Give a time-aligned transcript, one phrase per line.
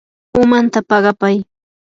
[0.41, 1.37] umanta paqapay.